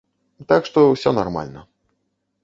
Так 0.51 0.61
што, 0.69 0.79
усё 0.93 1.13
нармальна. 1.19 1.61